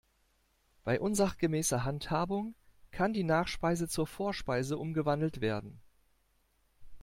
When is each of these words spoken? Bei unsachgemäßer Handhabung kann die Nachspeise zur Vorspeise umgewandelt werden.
Bei 0.83 0.99
unsachgemäßer 0.99 1.85
Handhabung 1.85 2.55
kann 2.89 3.13
die 3.13 3.23
Nachspeise 3.23 3.87
zur 3.87 4.07
Vorspeise 4.07 4.79
umgewandelt 4.79 5.41
werden. 5.41 5.79